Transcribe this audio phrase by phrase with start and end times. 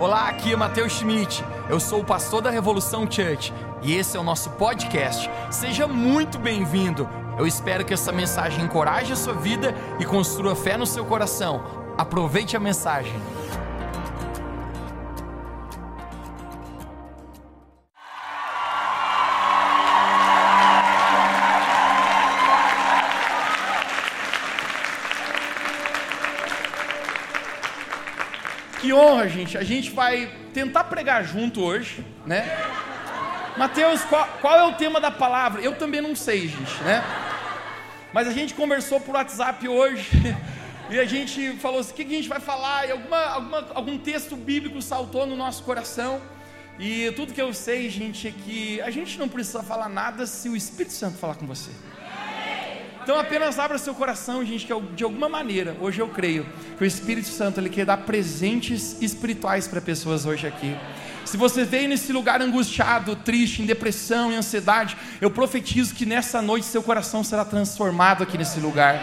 [0.00, 1.44] Olá, aqui é Matheus Schmidt.
[1.68, 5.30] Eu sou o pastor da Revolução Church e esse é o nosso podcast.
[5.50, 7.06] Seja muito bem-vindo.
[7.38, 11.62] Eu espero que essa mensagem encoraje a sua vida e construa fé no seu coração.
[11.98, 13.12] Aproveite a mensagem.
[29.10, 29.58] Honra, gente.
[29.58, 32.44] A gente vai tentar pregar junto hoje, né?
[33.56, 35.60] Mateus, qual, qual, é o tema da palavra?
[35.60, 37.02] Eu também não sei, gente, né?
[38.12, 40.08] Mas a gente conversou por WhatsApp hoje
[40.88, 42.88] e a gente falou assim: o que a gente vai falar?
[42.88, 46.20] E alguma, alguma, algum texto bíblico saltou no nosso coração.
[46.78, 50.48] E tudo que eu sei, gente, é que a gente não precisa falar nada se
[50.48, 51.70] o Espírito Santo falar com você.
[53.10, 56.46] Então apenas abra seu coração, gente, que de alguma maneira, hoje eu creio,
[56.78, 60.76] que o Espírito Santo ele quer dar presentes espirituais para pessoas hoje aqui.
[61.24, 66.40] Se você veio nesse lugar angustiado, triste, em depressão, em ansiedade, eu profetizo que nessa
[66.40, 69.02] noite seu coração será transformado aqui nesse lugar.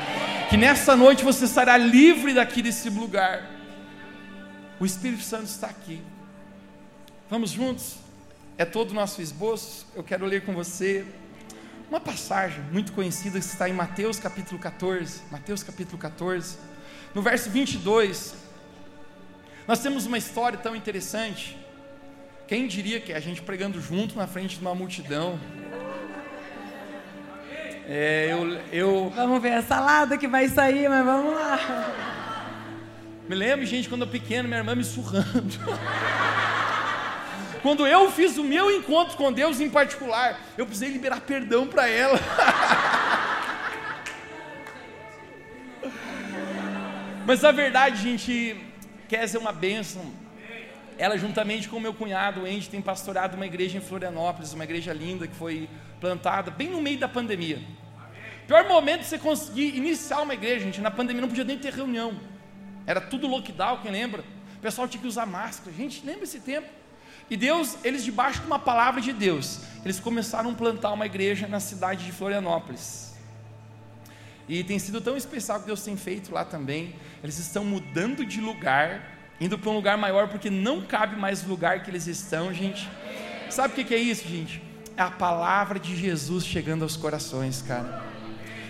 [0.49, 3.45] Que nessa noite você estará livre daqui desse lugar.
[4.79, 6.01] O Espírito Santo está aqui.
[7.29, 7.95] Vamos juntos?
[8.57, 9.85] É todo o nosso esboço.
[9.93, 11.05] Eu quero ler com você
[11.89, 16.57] uma passagem muito conhecida que está em Mateus capítulo 14, Mateus capítulo 14,
[17.15, 18.35] no verso 22,
[19.67, 21.57] nós temos uma história tão interessante.
[22.47, 25.39] Quem diria que a gente pregando junto na frente de uma multidão?
[27.87, 29.13] É, eu, eu...
[29.15, 31.93] Vamos ver a salada que vai sair, mas vamos lá.
[33.27, 35.25] Me lembro, gente, quando eu pequeno, minha irmã me surrando.
[37.67, 41.85] Quando eu fiz o meu encontro com Deus em particular, eu precisei liberar perdão para
[41.85, 42.17] ela.
[47.27, 48.55] Mas a verdade, gente,
[49.09, 50.13] Kézia é uma bênção.
[50.97, 54.93] Ela, juntamente com meu cunhado, o Andy, tem pastorado uma igreja em Florianópolis, uma igreja
[54.93, 55.67] linda que foi
[55.99, 57.59] plantada bem no meio da pandemia.
[58.47, 61.73] Pior momento de você conseguir iniciar uma igreja, gente, na pandemia não podia nem ter
[61.73, 62.17] reunião.
[62.85, 64.23] Era tudo lockdown, quem lembra?
[64.55, 65.75] O pessoal tinha que usar máscara.
[65.75, 66.77] Gente, lembra esse tempo?
[67.29, 71.47] E Deus, eles debaixo de uma palavra de Deus, eles começaram a plantar uma igreja
[71.47, 73.07] na cidade de Florianópolis.
[74.47, 76.95] E tem sido tão especial que Deus tem feito lá também.
[77.21, 79.01] Eles estão mudando de lugar,
[79.41, 82.89] indo para um lugar maior, porque não cabe mais o lugar que eles estão, gente.
[83.49, 84.61] Sabe o que é isso, gente?
[84.95, 88.03] É a palavra de Jesus chegando aos corações, cara.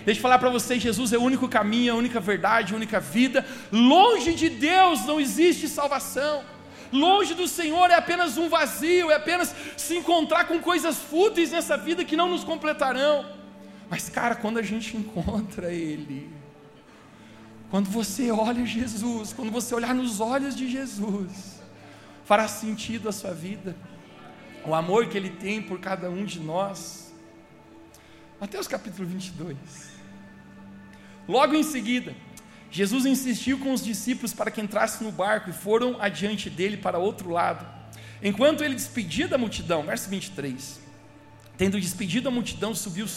[0.04, 3.00] Deixa eu falar para vocês: Jesus é o único caminho, a única verdade, a única
[3.00, 3.46] vida.
[3.72, 6.44] Longe de Deus não existe salvação.
[6.92, 11.78] Longe do Senhor é apenas um vazio, é apenas se encontrar com coisas fúteis nessa
[11.78, 13.26] vida que não nos completarão.
[13.90, 16.30] Mas, cara, quando a gente encontra Ele,
[17.70, 21.62] quando você olha Jesus, quando você olhar nos olhos de Jesus,
[22.24, 23.76] fará sentido a sua vida,
[24.66, 27.14] o amor que Ele tem por cada um de nós.
[28.40, 29.58] Mateus capítulo 22.
[31.28, 32.16] Logo em seguida,
[32.70, 36.98] Jesus insistiu com os discípulos para que entrassem no barco e foram adiante dele para
[36.98, 37.66] outro lado.
[38.22, 40.80] Enquanto ele despedia da multidão, verso 23.
[41.58, 43.08] Tendo despedido a multidão, subiu,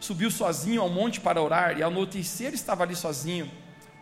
[0.00, 3.50] subiu sozinho ao monte para orar, e ao anoitecer estava ali sozinho.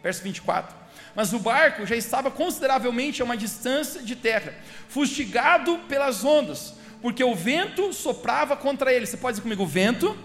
[0.03, 0.75] Verso 24.
[1.15, 4.55] Mas o barco já estava consideravelmente a uma distância de terra,
[4.89, 9.07] fustigado pelas ondas, porque o vento soprava contra ele.
[9.07, 10.17] Você pode dizer comigo: o vento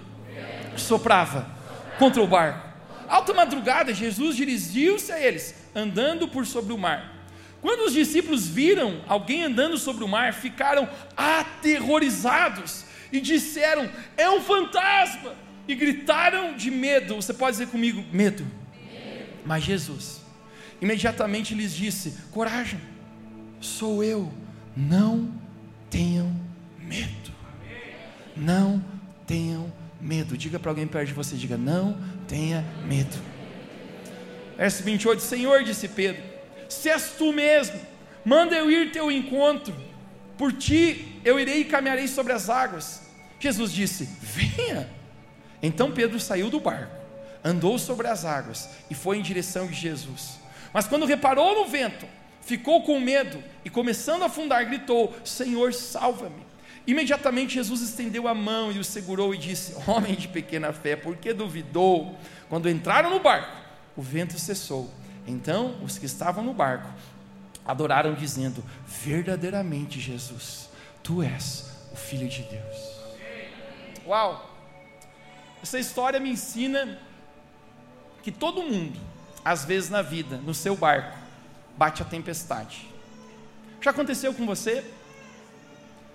[0.76, 1.48] soprava
[2.00, 2.69] contra o barco.
[3.10, 7.16] Alta madrugada, Jesus dirigiu-se a eles, andando por sobre o mar.
[7.60, 10.88] Quando os discípulos viram alguém andando sobre o mar, ficaram
[11.18, 15.36] aterrorizados e disseram: É um fantasma!
[15.68, 17.16] E gritaram de medo.
[17.16, 18.46] Você pode dizer comigo: medo.
[18.46, 19.26] medo.
[19.44, 20.22] Mas Jesus
[20.80, 22.80] imediatamente lhes disse: Coragem,
[23.60, 24.32] sou eu,
[24.78, 25.32] não
[25.90, 26.34] tenham
[26.80, 27.32] medo.
[28.38, 28.84] Não
[29.28, 30.38] tenham medo.
[30.38, 31.98] Diga para alguém perto de você: diga, não
[32.30, 33.18] tenha medo.
[34.56, 36.22] Verso 28, Senhor, disse Pedro,
[36.70, 37.80] se és tu mesmo,
[38.24, 39.76] manda eu ir teu encontro,
[40.38, 43.02] por ti eu irei e caminharei sobre as águas.
[43.40, 44.88] Jesus disse: Venha.
[45.62, 46.96] Então Pedro saiu do barco,
[47.44, 50.40] andou sobre as águas e foi em direção de Jesus.
[50.72, 52.06] Mas quando reparou no vento,
[52.42, 56.49] ficou com medo e, começando a afundar, gritou: Senhor, salva-me.
[56.88, 61.18] Imediatamente Jesus estendeu a mão e o segurou e disse: Homem de pequena fé, por
[61.18, 62.18] que duvidou?
[62.48, 63.56] Quando entraram no barco,
[63.96, 64.92] o vento cessou.
[65.28, 66.90] Então os que estavam no barco
[67.66, 70.70] adoraram, dizendo: Verdadeiramente, Jesus,
[71.04, 73.00] tu és o Filho de Deus.
[74.06, 74.50] Uau!
[75.62, 76.98] Essa história me ensina
[78.24, 79.00] que todo mundo,
[79.44, 81.18] às vezes na vida, no seu barco,
[81.78, 82.88] bate a tempestade.
[83.82, 84.84] Já aconteceu com você?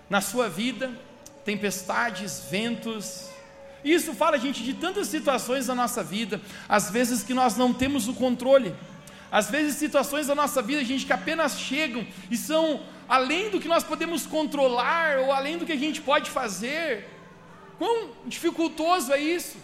[0.08, 0.90] Na sua vida,
[1.44, 3.28] tempestades, ventos.
[3.84, 8.08] Isso fala, gente, de tantas situações da nossa vida, às vezes que nós não temos
[8.08, 8.74] o controle.
[9.30, 13.68] Às vezes situações da nossa vida, gente, que apenas chegam e são além do que
[13.68, 17.08] nós podemos controlar ou além do que a gente pode fazer.
[17.78, 19.56] Quão dificultoso é isso?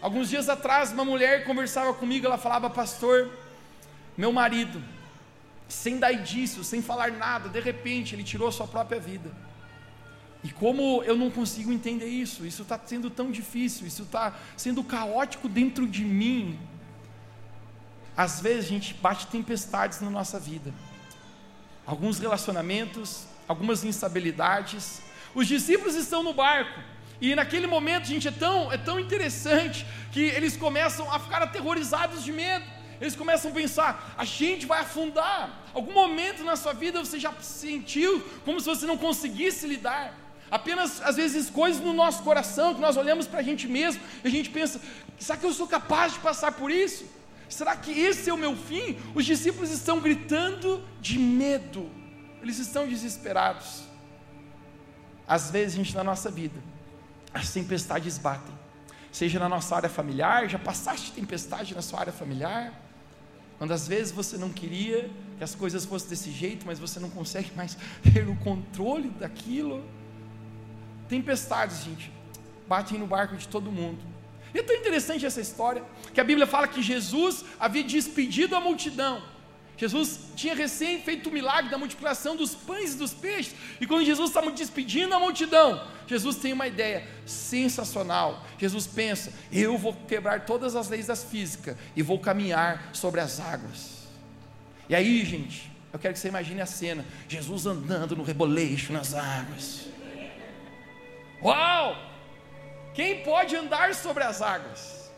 [0.00, 3.30] Alguns dias atrás, uma mulher conversava comigo, ela falava, pastor,
[4.16, 4.82] meu marido,
[5.68, 9.30] sem dar disso, sem falar nada, de repente ele tirou a sua própria vida.
[10.44, 14.84] E como eu não consigo entender isso, isso está sendo tão difícil, isso está sendo
[14.84, 16.58] caótico dentro de mim.
[18.16, 20.72] Às vezes a gente bate tempestades na nossa vida,
[21.84, 25.02] alguns relacionamentos, algumas instabilidades.
[25.34, 26.80] Os discípulos estão no barco,
[27.20, 32.22] e naquele momento, gente, é tão, é tão interessante que eles começam a ficar aterrorizados
[32.22, 32.64] de medo.
[33.00, 35.64] Eles começam a pensar: a gente vai afundar.
[35.72, 40.14] Algum momento na sua vida você já sentiu como se você não conseguisse lidar.
[40.50, 44.28] Apenas, às vezes, coisas no nosso coração que nós olhamos para a gente mesmo e
[44.28, 44.80] a gente pensa:
[45.18, 47.04] será que eu sou capaz de passar por isso?
[47.48, 48.98] Será que esse é o meu fim?
[49.14, 51.90] Os discípulos estão gritando de medo,
[52.42, 53.82] eles estão desesperados.
[55.26, 56.60] Às vezes, gente, na nossa vida,
[57.34, 58.54] as tempestades batem,
[59.10, 62.72] seja na nossa área familiar, já passaste tempestade na sua área familiar,
[63.58, 67.10] quando às vezes você não queria que as coisas fossem desse jeito, mas você não
[67.10, 67.76] consegue mais
[68.12, 69.84] ter o controle daquilo.
[71.08, 72.12] Tempestades, gente,
[72.68, 73.98] batem no barco de todo mundo.
[74.54, 78.60] E é tão interessante essa história, que a Bíblia fala que Jesus havia despedido a
[78.60, 79.22] multidão.
[79.76, 84.06] Jesus tinha recém feito o milagre da multiplicação dos pães e dos peixes, e quando
[84.06, 88.42] Jesus estava despedindo a multidão, Jesus tem uma ideia sensacional.
[88.58, 93.38] Jesus pensa: eu vou quebrar todas as leis da física e vou caminhar sobre as
[93.38, 94.06] águas.
[94.88, 99.12] E aí, gente, eu quero que você imagine a cena: Jesus andando no reboleixo nas
[99.12, 99.88] águas.
[101.46, 101.96] Uau!
[102.92, 105.12] Quem pode andar sobre as águas?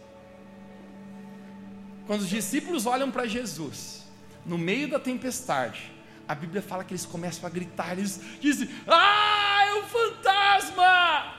[2.06, 4.04] Quando os discípulos olham para Jesus,
[4.44, 5.90] no meio da tempestade,
[6.26, 11.34] a Bíblia fala que eles começam a gritar, eles dizem: Ah, é um fantasma!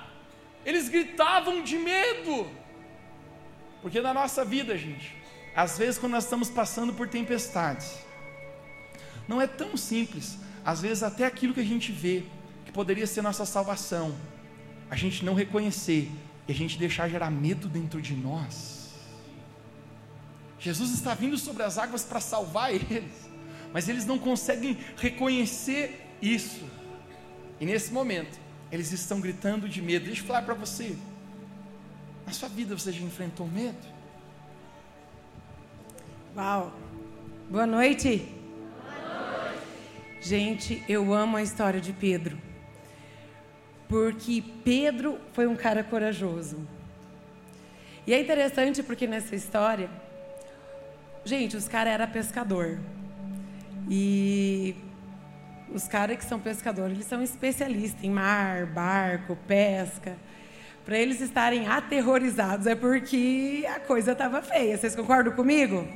[0.65, 2.49] Eles gritavam de medo,
[3.81, 5.15] porque na nossa vida, gente,
[5.55, 7.95] às vezes quando nós estamos passando por tempestades,
[9.27, 12.23] não é tão simples, às vezes até aquilo que a gente vê,
[12.65, 14.15] que poderia ser nossa salvação,
[14.89, 16.09] a gente não reconhecer
[16.47, 18.89] e a gente deixar gerar medo dentro de nós.
[20.59, 23.29] Jesus está vindo sobre as águas para salvar eles,
[23.71, 26.67] mas eles não conseguem reconhecer isso.
[27.59, 28.39] E nesse momento,
[28.71, 30.05] eles estão gritando de medo.
[30.05, 30.97] Deixa eu falar para você.
[32.25, 33.77] Na sua vida você já enfrentou medo?
[36.35, 36.73] Uau!
[37.49, 38.27] Boa noite.
[38.83, 39.63] Boa noite.
[40.21, 42.48] Gente, eu amo a história de Pedro
[43.89, 46.57] porque Pedro foi um cara corajoso.
[48.05, 49.89] E é interessante porque nessa história,
[51.25, 52.79] gente, os caras eram pescador.
[53.89, 54.75] E
[55.73, 60.15] os caras que são pescadores, eles são especialistas em mar, barco, pesca.
[60.85, 64.77] Para eles estarem aterrorizados é porque a coisa estava feia.
[64.77, 65.87] Vocês concordam comigo?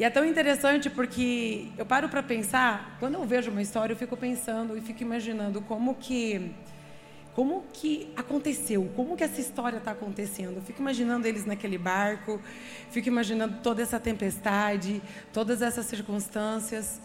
[0.00, 3.96] E é tão interessante porque eu paro para pensar, quando eu vejo uma história, eu
[3.98, 6.52] fico pensando e fico imaginando como que
[7.34, 10.56] como que aconteceu, como que essa história está acontecendo.
[10.56, 12.40] Eu fico imaginando eles naquele barco,
[12.90, 15.02] fico imaginando toda essa tempestade,
[15.34, 16.98] todas essas circunstâncias.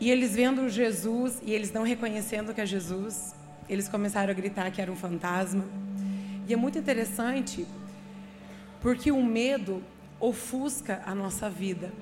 [0.00, 3.36] E eles vendo Jesus e eles não reconhecendo que é Jesus,
[3.68, 5.64] eles começaram a gritar que era um fantasma.
[6.48, 7.64] E é muito interessante
[8.80, 9.80] porque o medo
[10.20, 11.92] ofusca a nossa vida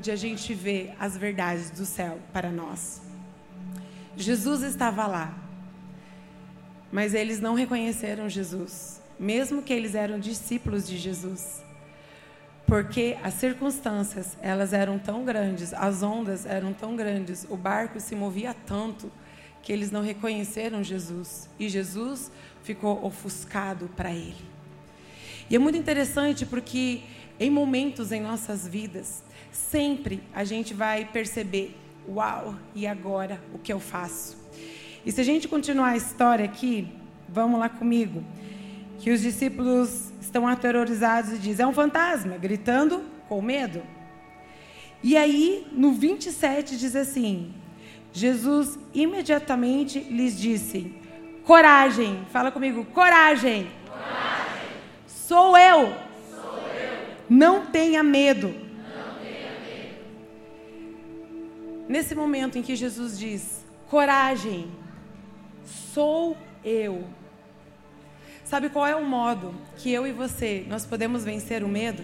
[0.00, 3.00] de a gente ver as verdades do céu para nós.
[4.16, 5.36] Jesus estava lá,
[6.92, 11.62] mas eles não reconheceram Jesus, mesmo que eles eram discípulos de Jesus.
[12.66, 18.14] Porque as circunstâncias, elas eram tão grandes, as ondas eram tão grandes, o barco se
[18.14, 19.10] movia tanto
[19.62, 22.30] que eles não reconheceram Jesus e Jesus
[22.62, 24.54] ficou ofuscado para ele.
[25.48, 27.02] E é muito interessante porque
[27.38, 29.22] em momentos em nossas vidas,
[29.52, 31.76] sempre a gente vai perceber:
[32.08, 34.36] uau, e agora o que eu faço?
[35.04, 36.88] E se a gente continuar a história aqui,
[37.28, 38.24] vamos lá comigo,
[38.98, 43.82] que os discípulos estão aterrorizados e dizem: é um fantasma, gritando com medo.
[45.02, 47.52] E aí, no 27, diz assim:
[48.12, 50.94] Jesus imediatamente lhes disse:
[51.44, 53.68] Coragem, fala comigo, coragem.
[53.86, 54.68] coragem.
[55.06, 56.03] Sou eu.
[57.28, 58.64] Não tenha medo.
[61.88, 64.70] nesse momento em que Jesus diz: coragem,
[65.64, 67.04] sou eu.
[68.44, 72.02] Sabe qual é o modo que eu e você nós podemos vencer o medo?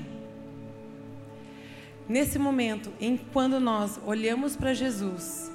[2.09, 5.51] Nesse momento, em quando nós olhamos para Jesus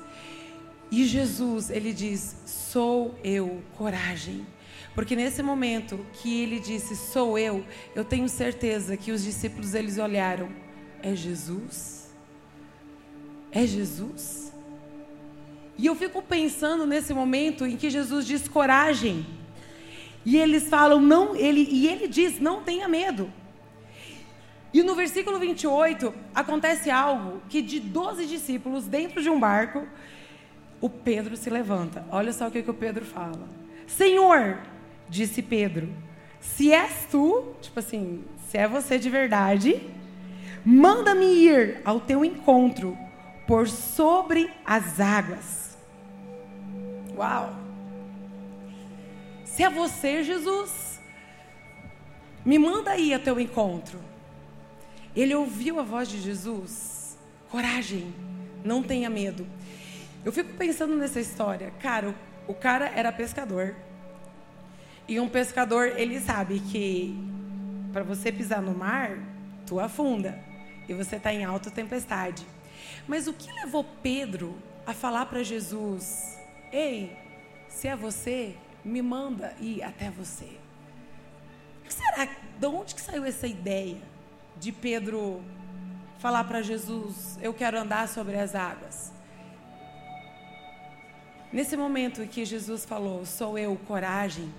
[0.92, 4.46] e Jesus ele diz: "Sou eu, coragem".
[4.96, 9.98] Porque nesse momento que ele disse: "Sou eu", eu tenho certeza que os discípulos eles
[9.98, 10.50] olharam:
[11.04, 12.16] "É Jesus?
[13.52, 14.46] É Jesus?"
[15.78, 19.26] E eu fico pensando nesse momento em que Jesus diz coragem.
[20.26, 23.32] E eles falam, não, ele, e ele diz, não tenha medo.
[24.74, 29.86] E no versículo 28, acontece algo que de 12 discípulos dentro de um barco,
[30.82, 32.06] o Pedro se levanta.
[32.10, 33.48] Olha só o que, que o Pedro fala.
[33.86, 34.58] Senhor,
[35.10, 35.90] disse Pedro,
[36.40, 39.82] se és tu, tipo assim, se é você de verdade,
[40.64, 42.98] manda-me ir ao teu encontro
[43.48, 45.78] por sobre as águas.
[47.16, 47.56] Uau!
[49.44, 51.00] Se é você, Jesus,
[52.44, 54.00] me manda aí a teu encontro.
[55.16, 57.18] Ele ouviu a voz de Jesus.
[57.50, 58.14] Coragem,
[58.64, 59.48] não tenha medo.
[60.26, 61.72] Eu fico pensando nessa história.
[61.80, 62.10] Cara,
[62.48, 63.76] o, o cara era pescador.
[65.08, 67.16] E um pescador, ele sabe que
[67.94, 69.18] para você pisar no mar,
[69.66, 70.38] tu afunda.
[70.88, 72.46] E você está em alta tempestade.
[73.08, 76.40] Mas o que levou Pedro a falar para Jesus:
[76.72, 77.18] Ei,
[77.68, 80.58] se é você, me manda ir até você.
[81.82, 82.28] O que será?
[82.60, 83.98] De onde que saiu essa ideia
[84.58, 85.44] de Pedro
[86.20, 89.14] falar para Jesus: Eu quero andar sobre as águas?
[91.52, 94.52] Nesse momento em que Jesus falou: Sou eu, coragem.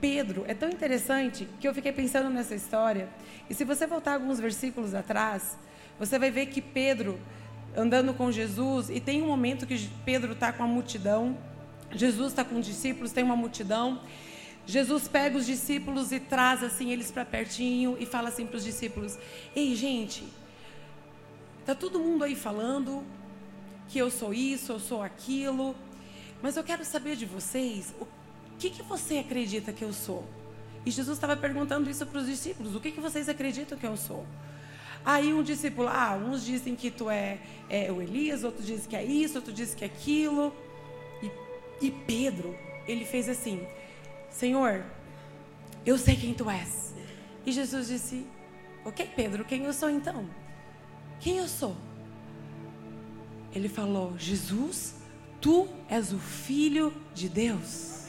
[0.00, 3.08] Pedro, é tão interessante que eu fiquei pensando nessa história.
[3.48, 5.56] E se você voltar alguns versículos atrás,
[5.98, 7.18] você vai ver que Pedro
[7.76, 11.36] andando com Jesus, e tem um momento que Pedro está com a multidão,
[11.92, 14.00] Jesus está com os discípulos, tem uma multidão.
[14.66, 18.64] Jesus pega os discípulos e traz assim eles para pertinho e fala assim para os
[18.64, 19.18] discípulos:
[19.54, 20.24] Ei, gente,
[21.66, 23.04] tá todo mundo aí falando
[23.88, 25.74] que eu sou isso, eu sou aquilo,
[26.42, 28.06] mas eu quero saber de vocês o
[28.58, 30.24] que, que você acredita que eu sou?
[30.86, 33.96] E Jesus estava perguntando isso para os discípulos: O que, que vocês acreditam que eu
[33.96, 34.26] sou?
[35.04, 38.96] Aí um discípulo, ah, uns dizem que tu é, é o Elias, outros dizem que
[38.96, 40.54] é isso, outros dizem que é aquilo.
[41.80, 42.56] E Pedro,
[42.86, 43.66] ele fez assim:
[44.30, 44.84] Senhor,
[45.84, 46.94] eu sei quem tu és.
[47.44, 48.26] E Jesus disse:
[48.84, 50.28] Ok, Pedro, quem eu sou então?
[51.20, 51.76] Quem eu sou?
[53.54, 54.96] Ele falou: Jesus,
[55.40, 58.03] tu és o filho de Deus.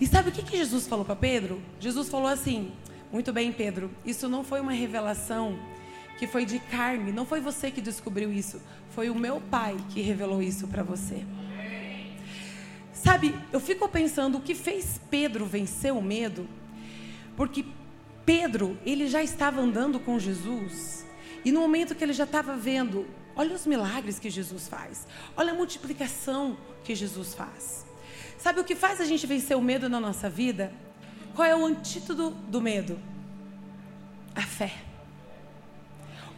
[0.00, 1.60] E sabe o que, que Jesus falou para Pedro?
[1.78, 2.72] Jesus falou assim:
[3.12, 5.58] Muito bem, Pedro, isso não foi uma revelação
[6.18, 10.00] que foi de carne, não foi você que descobriu isso, foi o meu Pai que
[10.00, 11.24] revelou isso para você.
[12.92, 16.46] Sabe, eu fico pensando o que fez Pedro vencer o medo,
[17.36, 17.64] porque
[18.26, 21.06] Pedro, ele já estava andando com Jesus,
[21.42, 25.52] e no momento que ele já estava vendo, olha os milagres que Jesus faz, olha
[25.52, 27.89] a multiplicação que Jesus faz.
[28.40, 30.72] Sabe o que faz a gente vencer o medo na nossa vida?
[31.34, 32.98] Qual é o antídoto do medo?
[34.34, 34.72] A fé.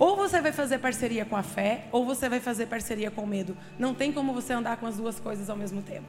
[0.00, 3.26] Ou você vai fazer parceria com a fé, ou você vai fazer parceria com o
[3.26, 3.56] medo.
[3.78, 6.06] Não tem como você andar com as duas coisas ao mesmo tempo.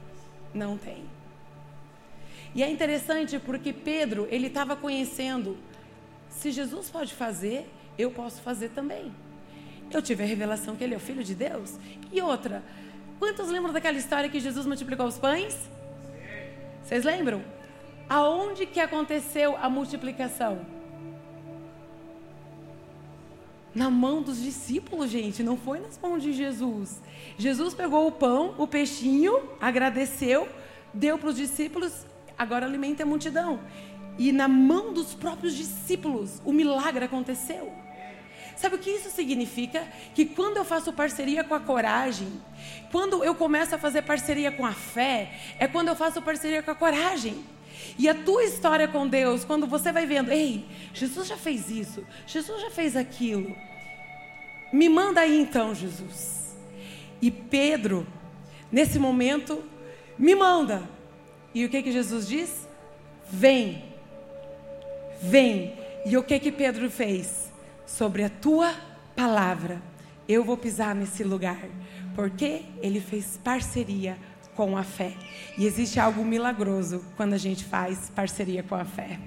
[0.52, 1.04] Não tem.
[2.56, 5.56] E é interessante porque Pedro, ele estava conhecendo,
[6.28, 7.70] se Jesus pode fazer,
[8.00, 9.14] eu posso fazer também.
[9.92, 11.78] Eu tive a revelação que ele é o filho de Deus.
[12.12, 12.64] E outra,
[13.20, 15.56] quantos lembram daquela história que Jesus multiplicou os pães?
[16.84, 17.42] Vocês lembram?
[18.10, 20.66] Aonde que aconteceu a multiplicação?
[23.74, 27.02] Na mão dos discípulos, gente, não foi nas mãos de Jesus.
[27.38, 30.48] Jesus pegou o pão, o peixinho, agradeceu,
[30.94, 32.06] deu para os discípulos,
[32.38, 33.60] agora alimenta a multidão.
[34.20, 37.74] E na mão dos próprios discípulos, o milagre aconteceu.
[38.56, 39.86] Sabe o que isso significa?
[40.14, 42.42] Que quando eu faço parceria com a coragem,
[42.92, 46.72] quando eu começo a fazer parceria com a fé, é quando eu faço parceria com
[46.72, 47.44] a coragem.
[47.98, 52.06] E a tua história com Deus, quando você vai vendo, ei, Jesus já fez isso,
[52.26, 53.56] Jesus já fez aquilo.
[54.72, 56.58] Me manda aí então, Jesus.
[57.22, 58.08] E Pedro,
[58.72, 59.64] nesse momento,
[60.18, 60.84] me manda.
[61.54, 62.68] E o que que Jesus diz?
[63.30, 63.84] Vem.
[65.22, 65.74] Vem.
[66.06, 67.53] E o que que Pedro fez?
[67.86, 68.74] Sobre a tua
[69.16, 69.82] palavra,
[70.28, 71.60] eu vou pisar nesse lugar.
[72.16, 74.18] Porque ele fez parceria
[74.56, 75.14] com a fé.
[75.58, 79.20] E existe algo milagroso quando a gente faz parceria com a fé.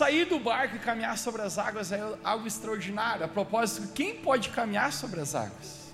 [0.00, 3.22] sair do barco e caminhar sobre as águas é algo extraordinário.
[3.22, 5.92] A propósito, quem pode caminhar sobre as águas?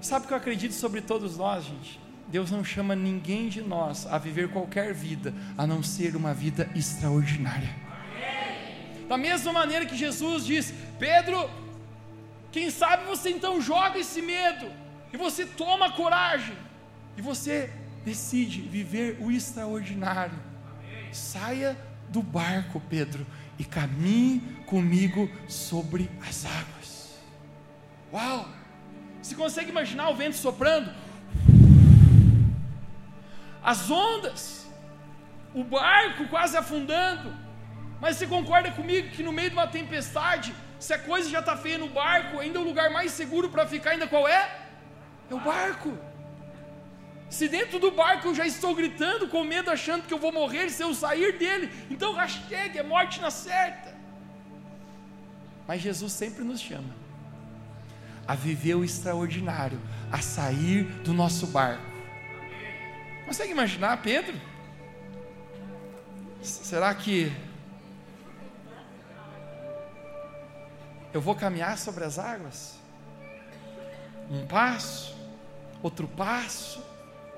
[0.00, 1.99] Sabe o que eu acredito sobre todos nós, gente?
[2.30, 6.70] Deus não chama ninguém de nós a viver qualquer vida, a não ser uma vida
[6.74, 7.74] extraordinária.
[9.08, 11.50] Da mesma maneira que Jesus diz: Pedro,
[12.52, 14.70] quem sabe você então joga esse medo,
[15.12, 16.56] e você toma coragem,
[17.16, 17.72] e você
[18.04, 20.38] decide viver o extraordinário.
[21.10, 21.76] Saia
[22.08, 23.26] do barco, Pedro,
[23.58, 27.18] e caminhe comigo sobre as águas.
[28.12, 28.48] Uau!
[29.20, 30.92] Você consegue imaginar o vento soprando?
[33.62, 34.66] As ondas,
[35.54, 37.34] o barco quase afundando.
[38.00, 41.56] Mas você concorda comigo que no meio de uma tempestade, se a coisa já está
[41.56, 44.60] feia no barco, ainda o lugar mais seguro para ficar, ainda qual é?
[45.30, 45.96] É o barco.
[47.28, 50.68] Se dentro do barco eu já estou gritando com medo, achando que eu vou morrer
[50.70, 53.94] se eu sair dele, então hashtag é morte na certa.
[55.68, 57.00] Mas Jesus sempre nos chama
[58.26, 61.89] a viver o extraordinário, a sair do nosso barco.
[63.30, 64.34] Consegue imaginar Pedro?
[66.42, 67.32] Será que
[71.14, 72.74] eu vou caminhar sobre as águas?
[74.28, 75.14] Um passo,
[75.80, 76.84] outro passo,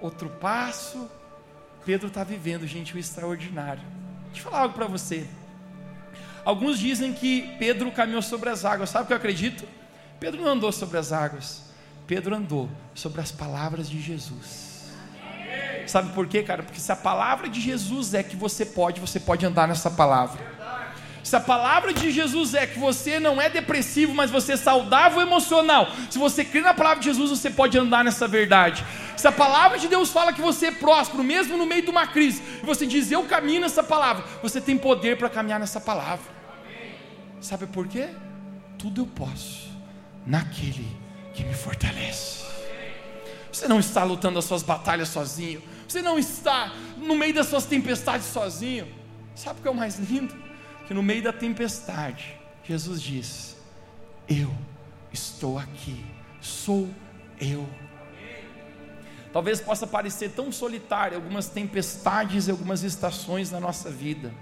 [0.01, 1.11] outro passo.
[1.85, 3.83] Pedro está vivendo, gente, o extraordinário.
[4.29, 5.29] Deixa eu falar algo para você.
[6.43, 8.89] Alguns dizem que Pedro caminhou sobre as águas.
[8.89, 9.69] Sabe o que eu acredito?
[10.19, 11.65] Pedro não andou sobre as águas,
[12.07, 14.72] Pedro andou sobre as palavras de Jesus.
[15.87, 16.63] Sabe por quê, cara?
[16.63, 20.53] Porque se a palavra de Jesus é que você pode, você pode andar nessa palavra.
[21.23, 25.21] Se a palavra de Jesus é que você não é depressivo, mas você é saudável
[25.21, 28.85] emocional, se você crê na palavra de Jesus, você pode andar nessa verdade.
[29.17, 32.07] Se a palavra de Deus fala que você é próspero, mesmo no meio de uma
[32.09, 36.25] crise, e você diz, eu caminho nessa palavra, você tem poder para caminhar nessa palavra.
[37.41, 38.09] Sabe por quê?
[38.77, 39.71] Tudo eu posso
[40.27, 40.87] naquele
[41.35, 42.43] que me fortalece.
[43.53, 45.63] Você não está lutando as suas batalhas sozinho.
[45.93, 48.89] Você não está no meio das suas tempestades sozinho.
[49.35, 50.35] Sabe o que é o mais lindo?
[50.87, 53.59] Que no meio da tempestade, Jesus diz:
[54.27, 54.51] Eu
[55.13, 56.03] estou aqui,
[56.41, 56.89] sou
[57.39, 57.69] eu.
[59.35, 64.33] Talvez possa parecer tão solitário algumas tempestades e algumas estações na nossa vida,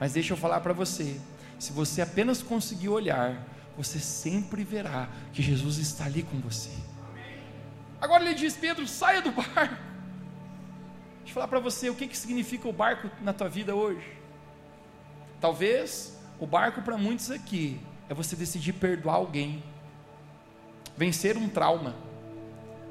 [0.00, 1.20] mas deixa eu falar para você:
[1.56, 6.70] se você apenas conseguir olhar você sempre verá que Jesus está ali com você.
[8.00, 9.89] Agora ele diz: Pedro, saia do barco.
[11.30, 14.18] Deixa eu falar para você o que, que significa o barco na tua vida hoje.
[15.40, 19.62] Talvez o barco para muitos aqui é você decidir perdoar alguém,
[20.96, 21.94] vencer um trauma,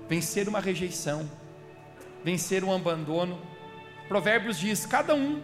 [0.07, 1.29] vencer uma rejeição,
[2.23, 3.37] vencer um abandono.
[4.07, 5.43] Provérbios diz: cada um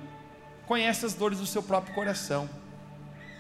[0.65, 2.49] conhece as dores do seu próprio coração.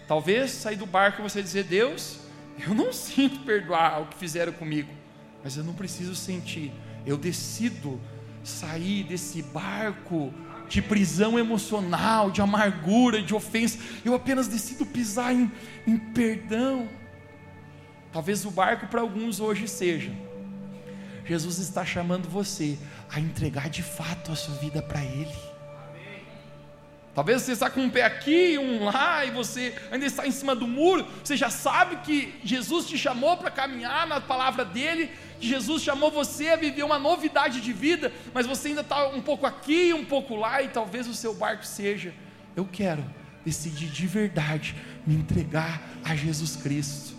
[0.05, 2.19] Talvez sair do barco e você dizer: Deus,
[2.59, 4.93] eu não sinto perdoar o que fizeram comigo,
[5.41, 6.73] mas eu não preciso sentir.
[7.05, 8.01] Eu decido
[8.45, 10.33] sair desse barco
[10.69, 13.79] de prisão emocional, de amargura, de ofensa.
[14.03, 15.51] Eu apenas decido pisar em,
[15.85, 16.87] em perdão.
[18.11, 20.11] Talvez o barco para alguns hoje seja.
[21.25, 22.77] Jesus está chamando você
[23.09, 25.33] a entregar de fato a sua vida para Ele.
[27.15, 30.31] Talvez você está com um pé aqui e um lá, e você ainda está em
[30.31, 31.07] cima do muro.
[31.23, 36.11] Você já sabe que Jesus te chamou para caminhar na palavra dele, que Jesus chamou
[36.11, 40.03] você a viver uma novidade de vida, mas você ainda está um pouco aqui, um
[40.03, 42.13] pouco lá, e talvez o seu barco seja:
[42.53, 43.05] eu quero
[43.45, 44.75] decidir de verdade
[45.07, 47.15] me entregar a Jesus Cristo.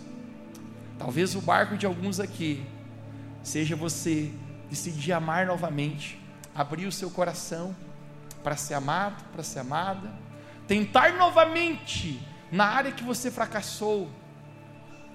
[0.99, 2.63] Talvez o barco de alguns aqui
[3.41, 4.31] seja você
[4.69, 6.19] decidir amar novamente,
[6.53, 7.75] abrir o seu coração
[8.47, 10.09] para ser amado, para ser amada,
[10.65, 14.09] tentar novamente na área que você fracassou,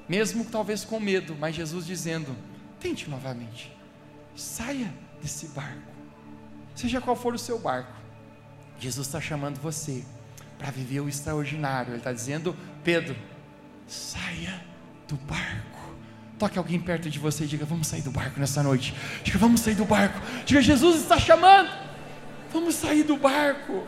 [0.07, 2.37] mesmo talvez com medo, mas Jesus dizendo:
[2.79, 3.75] tente novamente,
[4.37, 4.93] saia
[5.23, 5.95] desse barco,
[6.75, 7.95] seja qual for o seu barco,
[8.79, 10.05] Jesus está chamando você
[10.59, 13.17] para viver o extraordinário, Ele está dizendo: Pedro,
[13.87, 14.63] saia
[15.09, 15.97] do barco.
[16.39, 18.95] Toque alguém perto de você e diga: Vamos sair do barco nessa noite.
[19.25, 20.21] Diga: Vamos sair do barco.
[20.45, 21.82] Diga: Jesus está chamando.
[22.53, 23.87] Vamos sair do barco.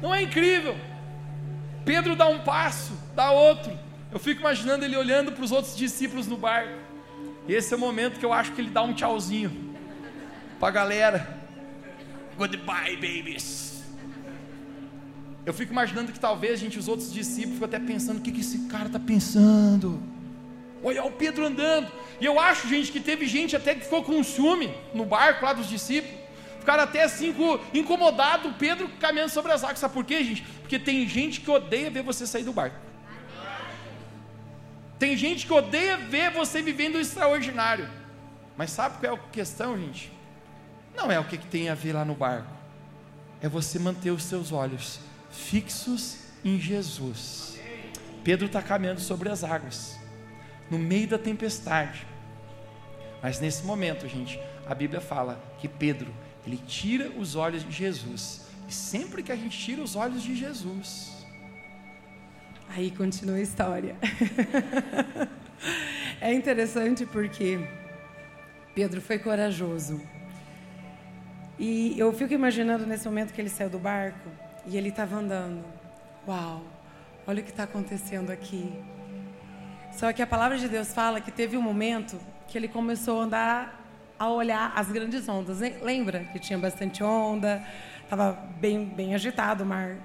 [0.00, 0.76] Não é incrível?
[1.84, 3.76] Pedro dá um passo, dá outro.
[4.10, 6.78] Eu fico imaginando ele olhando para os outros discípulos no barco.
[7.48, 9.74] Esse é o momento que eu acho que ele dá um tchauzinho
[10.58, 11.38] para a galera.
[12.36, 13.82] Goodbye, babies.
[15.44, 18.40] Eu fico imaginando que talvez, gente, os outros discípulos ficam até pensando: o que, que
[18.40, 20.00] esse cara está pensando?
[20.82, 21.90] Olha o Pedro andando.
[22.20, 25.52] E eu acho, gente, que teve gente até que ficou com ciúme no barco lá
[25.52, 26.16] dos discípulos.
[26.60, 27.34] ficaram até assim
[27.72, 29.78] incomodado, Pedro caminhando sobre as águas.
[29.78, 30.42] Sabe por quê, gente?
[30.60, 32.76] Porque tem gente que odeia ver você sair do barco.
[34.98, 37.88] Tem gente que odeia ver você vivendo o extraordinário.
[38.56, 40.12] Mas sabe qual é a questão, gente?
[40.96, 42.50] Não é o que tem a ver lá no barco.
[43.40, 44.98] É você manter os seus olhos
[45.30, 47.58] fixos em Jesus.
[48.24, 49.97] Pedro está caminhando sobre as águas,
[50.70, 52.06] no meio da tempestade.
[53.22, 56.12] Mas nesse momento, gente, a Bíblia fala que Pedro,
[56.46, 58.46] ele tira os olhos de Jesus.
[58.68, 61.18] E sempre que a gente tira os olhos de Jesus,
[62.68, 63.96] Aí continua a história.
[66.20, 67.58] é interessante porque
[68.74, 70.00] Pedro foi corajoso.
[71.58, 74.28] E eu fico imaginando nesse momento que ele saiu do barco
[74.66, 75.64] e ele estava andando.
[76.26, 76.62] Uau,
[77.26, 78.72] olha o que está acontecendo aqui.
[79.98, 83.24] Só que a palavra de Deus fala que teve um momento que ele começou a
[83.24, 83.84] andar,
[84.16, 85.58] a olhar as grandes ondas.
[85.82, 87.66] Lembra que tinha bastante onda,
[88.04, 88.30] estava
[88.60, 89.96] bem, bem agitado o mar.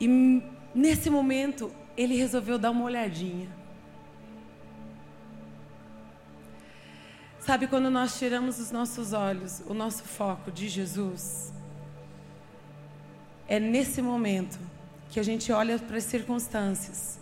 [0.00, 0.42] E
[0.74, 3.50] nesse momento, ele resolveu dar uma olhadinha.
[7.40, 11.52] Sabe quando nós tiramos os nossos olhos, o nosso foco de Jesus?
[13.46, 14.58] É nesse momento
[15.10, 17.17] que a gente olha para as circunstâncias,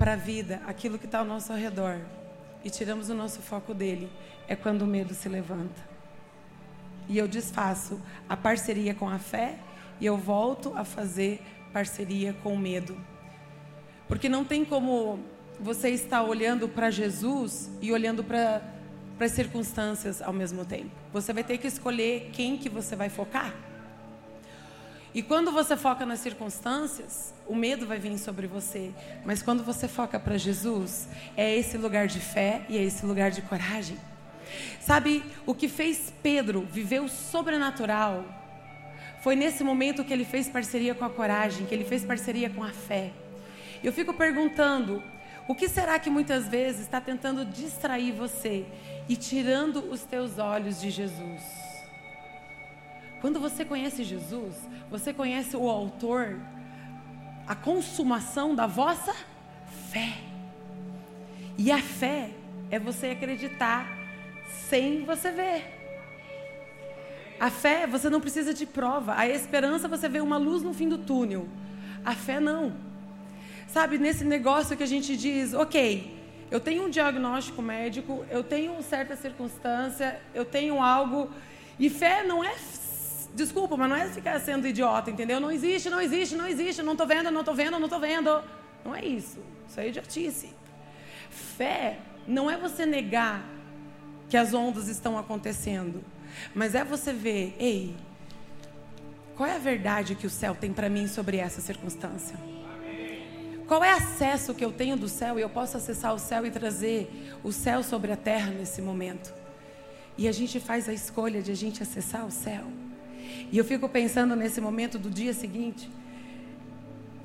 [0.00, 2.00] para a vida, aquilo que está ao nosso redor,
[2.64, 4.10] e tiramos o nosso foco dele.
[4.48, 5.78] É quando o medo se levanta.
[7.06, 9.58] E eu desfaço a parceria com a fé
[10.00, 12.96] e eu volto a fazer parceria com o medo.
[14.08, 15.20] Porque não tem como
[15.60, 18.62] você estar olhando para Jesus e olhando para
[19.20, 20.90] as circunstâncias ao mesmo tempo.
[21.12, 23.54] Você vai ter que escolher quem que você vai focar.
[25.12, 28.92] E quando você foca nas circunstâncias, o medo vai vir sobre você.
[29.24, 33.30] Mas quando você foca para Jesus, é esse lugar de fé e é esse lugar
[33.30, 33.98] de coragem.
[34.80, 38.24] Sabe, o que fez Pedro viver o sobrenatural
[39.20, 42.62] foi nesse momento que ele fez parceria com a coragem, que ele fez parceria com
[42.62, 43.10] a fé.
[43.82, 45.02] Eu fico perguntando,
[45.48, 48.64] o que será que muitas vezes está tentando distrair você
[49.08, 51.69] e tirando os teus olhos de Jesus.
[53.20, 54.54] Quando você conhece Jesus,
[54.90, 56.40] você conhece o autor,
[57.46, 59.14] a consumação da vossa
[59.90, 60.18] fé.
[61.58, 62.30] E a fé
[62.70, 63.86] é você acreditar
[64.68, 65.80] sem você ver.
[67.38, 69.14] A fé, você não precisa de prova.
[69.16, 71.48] A esperança, você vê uma luz no fim do túnel.
[72.04, 72.74] A fé, não.
[73.68, 76.18] Sabe, nesse negócio que a gente diz, ok,
[76.50, 81.30] eu tenho um diagnóstico médico, eu tenho certa circunstância, eu tenho algo.
[81.78, 82.54] E fé não é.
[83.34, 85.40] Desculpa, mas não é ficar sendo idiota, entendeu?
[85.40, 88.42] Não existe, não existe, não existe, não estou vendo, não estou vendo, não estou vendo.
[88.84, 89.38] Não é isso.
[89.68, 90.50] Isso é idiotice.
[91.30, 93.44] Fé não é você negar
[94.28, 96.04] que as ondas estão acontecendo,
[96.54, 97.96] mas é você ver, ei,
[99.36, 102.38] qual é a verdade que o céu tem para mim sobre essa circunstância?
[103.66, 106.44] Qual é o acesso que eu tenho do céu e eu posso acessar o céu
[106.44, 107.08] e trazer
[107.42, 109.32] o céu sobre a terra nesse momento?
[110.18, 112.64] E a gente faz a escolha de a gente acessar o céu.
[113.52, 115.90] E eu fico pensando nesse momento do dia seguinte,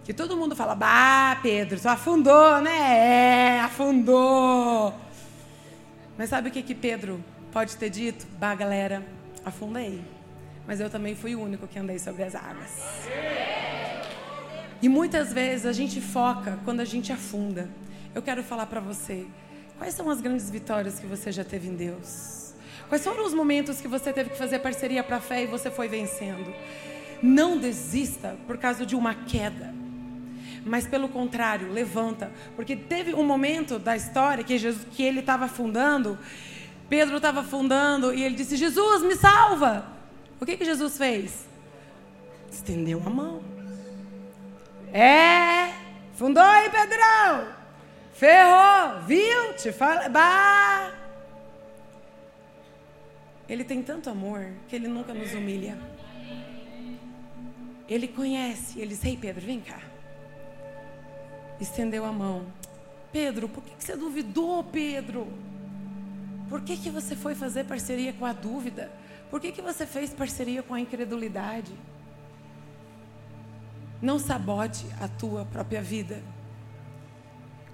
[0.04, 3.58] que todo mundo fala: "Bah, Pedro, tu afundou, né?
[3.58, 4.94] É, afundou".
[6.18, 8.26] Mas sabe o que que Pedro pode ter dito?
[8.40, 9.06] Bah, galera,
[9.44, 10.02] afundei.
[10.68, 13.08] Mas eu também fui o único que andei sobre as águas.
[14.82, 17.70] E muitas vezes a gente foca quando a gente afunda.
[18.14, 19.26] Eu quero falar para você,
[19.78, 22.45] quais são as grandes vitórias que você já teve em Deus?
[22.88, 25.72] Quais foram os momentos que você teve que fazer parceria para a fé e você
[25.72, 26.54] foi vencendo?
[27.22, 29.74] Não desista por causa de uma queda.
[30.66, 35.46] Mas pelo contrário, levanta, porque teve um momento da história que Jesus, que ele estava
[35.46, 36.18] afundando,
[36.90, 39.86] Pedro estava afundando e ele disse: "Jesus, me salva!"
[40.40, 41.48] O que que Jesus fez?
[42.52, 43.42] Estendeu a mão.
[44.92, 45.74] É,
[46.16, 47.48] fundou aí, Pedrão.
[48.14, 49.54] Ferrou, viu?
[49.58, 51.05] Te fala, bah.
[53.48, 55.78] Ele tem tanto amor que ele nunca nos humilha.
[57.88, 59.80] Ele conhece, ele diz: Ei, Pedro, vem cá.
[61.60, 62.46] Estendeu a mão.
[63.12, 65.28] Pedro, por que, você duvidou, Pedro?
[66.50, 68.92] Por que, que você foi fazer parceria com a dúvida?
[69.30, 71.74] Por que, que você fez parceria com a incredulidade?
[74.02, 76.22] Não sabote a tua própria vida.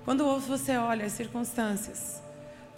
[0.06, 2.22] Quando você olha as circunstâncias,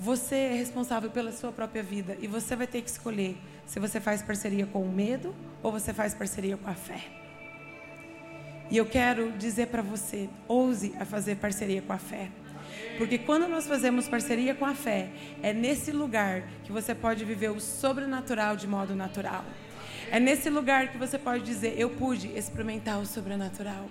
[0.04, 4.02] você é responsável pela sua própria vida e você vai ter que escolher se você
[4.02, 7.06] faz parceria com o medo ou você faz parceria com a fé.
[8.70, 12.30] E eu quero dizer para você, ouse a fazer parceria com a fé.
[12.98, 15.08] Porque quando nós fazemos parceria com a fé,
[15.42, 19.46] é nesse lugar que você pode viver o sobrenatural de modo natural.
[20.12, 23.88] É nesse lugar que você pode dizer: Eu pude experimentar o sobrenatural.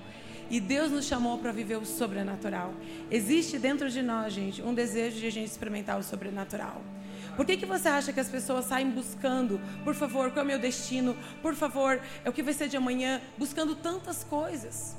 [0.50, 2.74] E Deus nos chamou para viver o sobrenatural.
[3.10, 6.82] Existe dentro de nós, gente, um desejo de a gente experimentar o sobrenatural.
[7.36, 10.46] Por que, que você acha que as pessoas saem buscando, por favor, qual é o
[10.46, 11.16] meu destino?
[11.40, 13.20] Por favor, é o que vai ser de amanhã?
[13.38, 14.96] Buscando tantas coisas.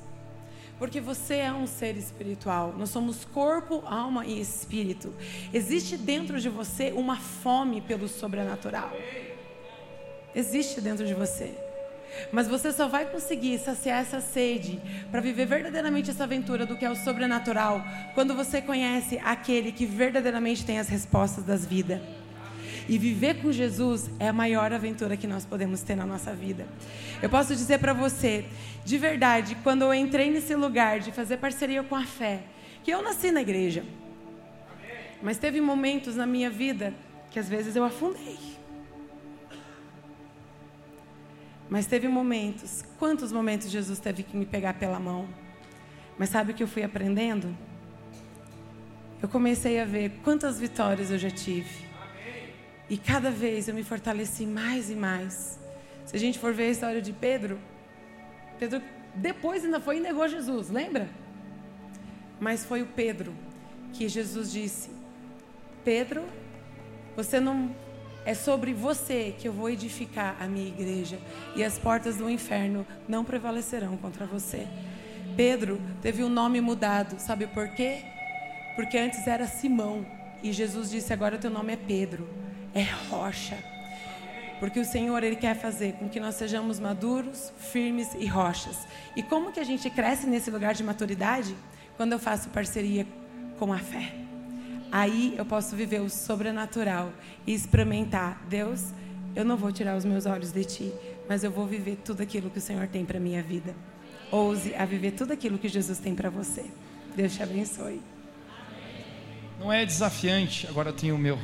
[0.79, 2.73] Porque você é um ser espiritual.
[2.77, 5.13] Nós somos corpo, alma e espírito.
[5.53, 8.91] Existe dentro de você uma fome pelo sobrenatural.
[10.34, 11.56] Existe dentro de você.
[12.32, 16.86] Mas você só vai conseguir saciar essa sede para viver verdadeiramente essa aventura do que
[16.86, 21.99] é o sobrenatural quando você conhece aquele que verdadeiramente tem as respostas das vidas.
[22.88, 26.67] E viver com Jesus é a maior aventura que nós podemos ter na nossa vida.
[27.21, 28.45] Eu posso dizer para você,
[28.84, 32.41] de verdade, quando eu entrei nesse lugar de fazer parceria com a fé,
[32.84, 33.86] que eu nasci na igreja,
[35.21, 36.93] mas teve momentos na minha vida
[37.32, 38.38] que às vezes eu afundei.
[41.73, 45.27] Mas teve momentos, quantos momentos Jesus teve que me pegar pela mão?
[46.19, 47.57] Mas sabe o que eu fui aprendendo?
[49.19, 51.88] Eu comecei a ver quantas vitórias eu já tive.
[52.88, 55.59] E cada vez eu me fortaleci mais e mais.
[56.05, 57.57] Se a gente for ver a história de Pedro,
[58.59, 58.79] Pedro
[59.15, 61.09] depois ainda foi e negou Jesus, lembra?
[62.39, 63.33] Mas foi o Pedro
[63.93, 64.91] que Jesus disse:
[65.83, 66.23] Pedro,
[67.15, 67.75] você não
[68.25, 71.19] é sobre você que eu vou edificar a minha igreja
[71.55, 74.67] e as portas do inferno não prevalecerão contra você.
[75.36, 78.03] Pedro teve o um nome mudado, sabe por quê?
[78.75, 80.05] Porque antes era Simão
[80.41, 82.27] e Jesus disse: agora teu nome é Pedro,
[82.73, 83.57] é rocha.
[84.59, 88.88] Porque o Senhor ele quer fazer com que nós sejamos maduros, firmes e rochas.
[89.15, 91.55] E como que a gente cresce nesse lugar de maturidade?
[91.97, 93.05] Quando eu faço parceria
[93.59, 94.22] com a fé.
[94.95, 97.12] Aí eu posso viver o sobrenatural
[97.47, 98.39] e experimentar.
[98.47, 98.93] Deus,
[99.36, 100.93] eu não vou tirar os meus olhos de ti,
[101.27, 103.75] mas eu vou viver tudo aquilo que o Senhor tem para minha vida.
[104.29, 106.65] Ouse a viver tudo aquilo que Jesus tem para você.
[107.15, 108.03] Deus te abençoe.
[109.60, 111.39] Não é desafiante, agora eu tenho o meu.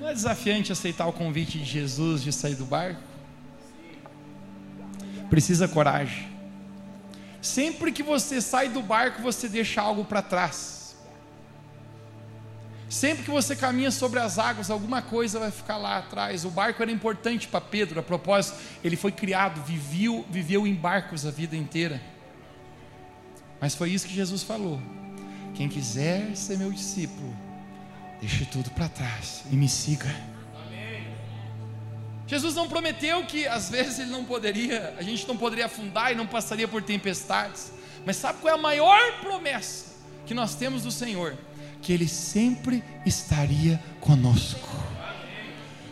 [0.00, 3.02] Não é desafiante aceitar o convite de Jesus de sair do barco?
[5.28, 6.33] Precisa coragem.
[7.44, 10.96] Sempre que você sai do barco, você deixa algo para trás.
[12.88, 16.46] Sempre que você caminha sobre as águas, alguma coisa vai ficar lá atrás.
[16.46, 21.26] O barco era importante para Pedro, a propósito, ele foi criado, viveu, viveu em barcos
[21.26, 22.00] a vida inteira.
[23.60, 24.80] Mas foi isso que Jesus falou:
[25.52, 27.36] quem quiser ser meu discípulo,
[28.22, 30.08] deixe tudo para trás e me siga.
[32.26, 36.14] Jesus não prometeu que às vezes ele não poderia, a gente não poderia afundar e
[36.14, 37.72] não passaria por tempestades.
[38.04, 39.94] Mas sabe qual é a maior promessa
[40.26, 41.36] que nós temos do Senhor?
[41.82, 44.68] Que ele sempre estaria conosco.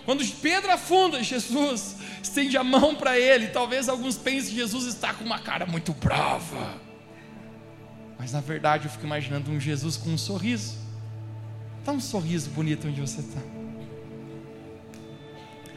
[0.04, 3.48] Quando Pedro afunda, Jesus estende a mão para ele.
[3.48, 6.74] Talvez alguns pensem que Jesus está com uma cara muito brava.
[8.18, 10.76] Mas na verdade eu fico imaginando um Jesus com um sorriso.
[11.84, 13.61] Dá um sorriso bonito onde você está.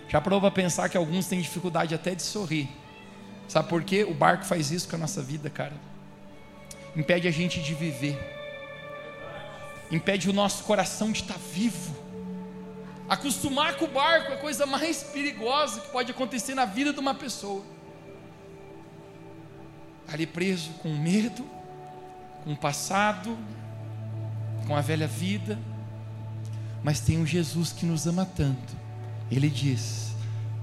[0.08, 2.70] Já prova pensar que alguns têm dificuldade até de sorrir.
[3.48, 4.04] Sabe por quê?
[4.04, 5.74] O barco faz isso com a nossa vida, cara.
[6.96, 8.18] Impede a gente de viver.
[9.92, 11.96] Impede o nosso coração de estar vivo.
[13.08, 17.00] Acostumar com o barco é a coisa mais perigosa que pode acontecer na vida de
[17.00, 17.64] uma pessoa.
[20.08, 21.46] Ali preso com medo,
[22.44, 23.38] com o passado,
[24.66, 25.60] com a velha vida.
[26.84, 28.85] Mas tem um Jesus que nos ama tanto.
[29.32, 30.14] Ele diz: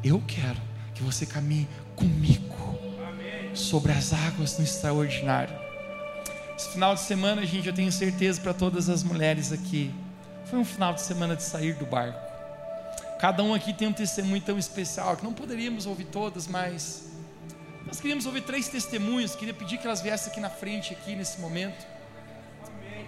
[0.05, 0.61] eu quero
[0.95, 2.79] que você caminhe comigo
[3.55, 5.55] sobre as águas no extraordinário.
[6.57, 9.93] Esse final de semana, gente, eu tenho certeza para todas as mulheres aqui,
[10.47, 12.19] foi um final de semana de sair do barco.
[13.19, 17.05] Cada um aqui tem um testemunho tão especial que não poderíamos ouvir todas, mas
[17.87, 19.35] nós queríamos ouvir três testemunhos.
[19.37, 21.87] Queria pedir que elas viessem aqui na frente, aqui nesse momento.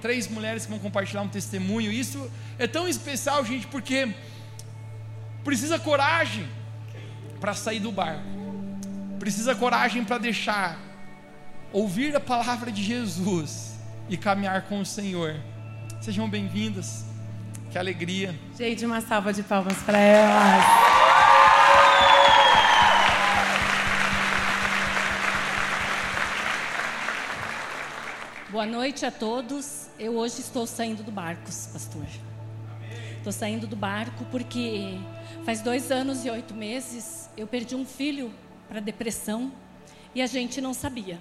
[0.01, 1.91] Três mulheres que vão compartilhar um testemunho.
[1.91, 4.15] Isso é tão especial, gente, porque
[5.45, 6.49] precisa coragem
[7.39, 8.25] para sair do barco.
[9.19, 10.79] Precisa coragem para deixar
[11.71, 13.75] ouvir a palavra de Jesus
[14.09, 15.37] e caminhar com o Senhor.
[16.01, 17.05] Sejam bem-vindas.
[17.71, 18.35] Que alegria.
[18.57, 20.65] Gente, uma salva de palmas para elas.
[28.51, 29.89] Boa noite a todos.
[29.99, 32.07] Eu hoje estou saindo do barco, pastor.
[33.17, 34.97] Estou saindo do barco porque
[35.45, 38.33] faz dois anos e oito meses eu perdi um filho
[38.69, 39.53] para depressão
[40.15, 41.19] e a gente não sabia.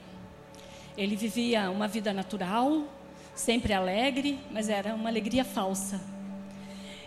[0.95, 2.87] Ele vivia uma vida natural,
[3.33, 5.99] sempre alegre, mas era uma alegria falsa.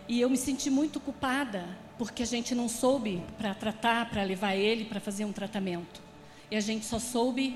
[0.09, 1.65] E eu me senti muito culpada,
[1.97, 6.01] porque a gente não soube para tratar, para levar ele para fazer um tratamento.
[6.51, 7.51] E a gente só soube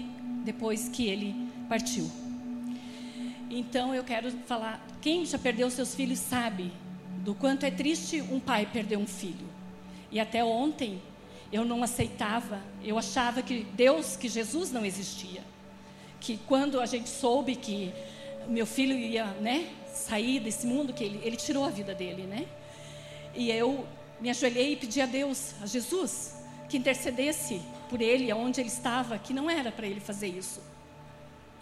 [0.44, 2.10] depois que ele partiu.
[3.50, 6.72] Então eu quero falar, quem já perdeu seus filhos sabe
[7.30, 9.46] do quanto é triste um pai perder um filho.
[10.10, 11.00] E até ontem
[11.52, 15.40] eu não aceitava, eu achava que Deus, que Jesus não existia.
[16.18, 17.92] Que quando a gente soube que
[18.48, 22.48] meu filho ia, né, sair desse mundo, que ele, ele tirou a vida dele, né?
[23.32, 23.86] E eu
[24.20, 26.34] me ajoelhei e pedi a Deus, a Jesus,
[26.68, 30.60] que intercedesse por ele, aonde ele estava, que não era para ele fazer isso.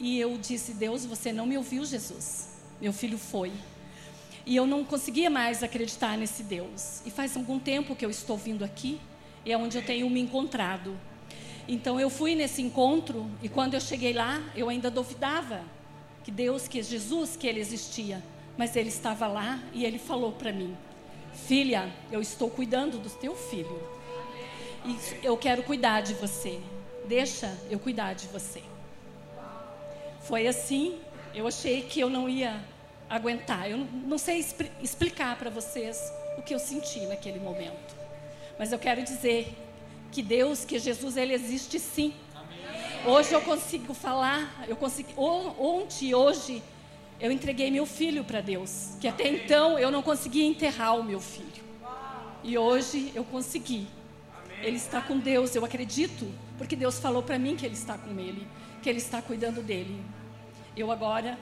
[0.00, 2.48] E eu disse: Deus, você não me ouviu, Jesus.
[2.80, 3.52] Meu filho foi.
[4.48, 7.02] E eu não conseguia mais acreditar nesse Deus.
[7.04, 8.98] E faz algum tempo que eu estou vindo aqui,
[9.44, 10.98] e é onde eu tenho me encontrado.
[11.68, 15.60] Então eu fui nesse encontro, e quando eu cheguei lá, eu ainda duvidava
[16.24, 18.24] que Deus, que Jesus, que Ele existia.
[18.56, 20.74] Mas Ele estava lá e Ele falou para mim:
[21.46, 23.82] Filha, eu estou cuidando do teu filho.
[24.86, 26.58] E eu quero cuidar de você.
[27.06, 28.62] Deixa eu cuidar de você.
[30.22, 30.98] Foi assim,
[31.34, 32.58] eu achei que eu não ia
[33.08, 33.70] aguentar.
[33.70, 34.44] Eu não sei
[34.82, 36.00] explicar para vocês
[36.36, 37.96] o que eu senti naquele momento.
[38.58, 39.54] Mas eu quero dizer
[40.10, 42.12] que Deus, que Jesus, Ele existe sim.
[43.06, 46.62] Hoje eu consigo falar, eu consigo, ontem, hoje,
[47.20, 51.20] eu entreguei meu filho para Deus, que até então eu não conseguia enterrar o meu
[51.20, 51.64] filho.
[52.42, 53.86] E hoje eu consegui.
[54.62, 58.10] Ele está com Deus, eu acredito, porque Deus falou para mim que ele está com
[58.18, 58.46] ele,
[58.82, 60.00] que ele está cuidando dele.
[60.76, 61.38] Eu agora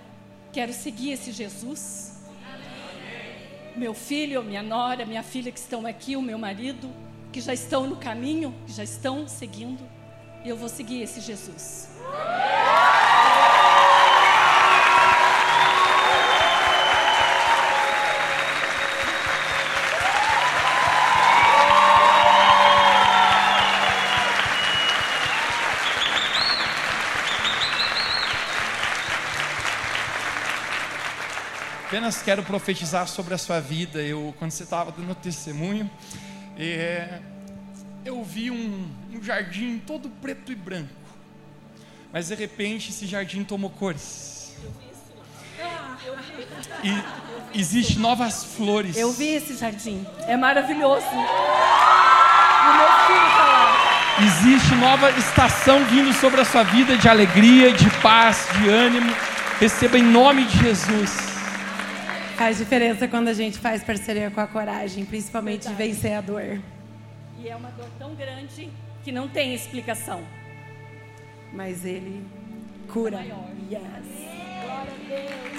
[0.56, 2.14] quero seguir esse Jesus.
[3.76, 6.90] Meu filho, minha nora, minha filha que estão aqui, o meu marido,
[7.30, 9.86] que já estão no caminho, que já estão seguindo,
[10.46, 11.90] eu vou seguir esse Jesus.
[31.96, 34.02] Apenas quero profetizar sobre a sua vida.
[34.02, 35.90] Eu, quando você estava dando testemunho,
[36.58, 37.20] é,
[38.04, 40.92] eu vi um, um jardim todo preto e branco.
[42.12, 44.54] Mas de repente esse jardim tomou cores.
[46.84, 48.94] E existe novas flores.
[48.94, 50.06] Eu vi esse jardim.
[50.28, 51.06] É maravilhoso.
[51.06, 54.20] O meu filho está lá.
[54.22, 59.16] Existe nova estação vindo sobre a sua vida de alegria, de paz, de ânimo.
[59.58, 61.35] Receba em nome de Jesus.
[62.36, 65.88] Faz diferença quando a gente faz parceria com a coragem, principalmente Verdade.
[65.88, 66.60] de vencer a dor.
[67.38, 68.70] E é uma dor tão grande
[69.02, 70.22] que não tem explicação.
[71.50, 72.22] Mas ele
[72.92, 73.20] cura.
[73.20, 73.22] É
[73.72, 73.82] yes.
[74.66, 75.56] Glória a Deus.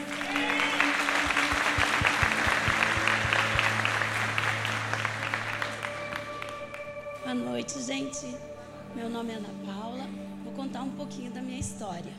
[7.24, 8.36] Boa noite, gente.
[8.96, 10.06] Meu nome é Ana Paula.
[10.44, 12.14] Vou contar um pouquinho da minha história.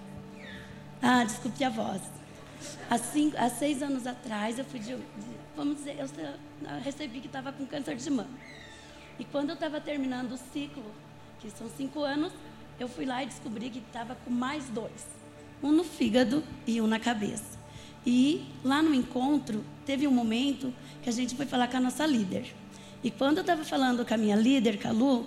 [1.00, 2.17] Ah, desculpe a voz.
[2.90, 4.96] Há, cinco, há seis anos atrás, eu fui de,
[5.56, 8.28] vamos dizer, eu, eu recebi que estava com câncer de mama.
[9.18, 10.84] E quando eu estava terminando o ciclo,
[11.40, 12.32] que são cinco anos,
[12.78, 15.06] eu fui lá e descobri que estava com mais dois.
[15.62, 17.58] Um no fígado e um na cabeça.
[18.06, 22.06] E lá no encontro, teve um momento que a gente foi falar com a nossa
[22.06, 22.54] líder.
[23.02, 25.26] E quando eu estava falando com a minha líder, Calu,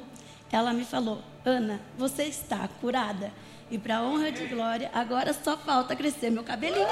[0.52, 3.32] ela me falou: Ana, você está curada.
[3.72, 6.86] E para honra de glória, agora só falta crescer meu cabelinho.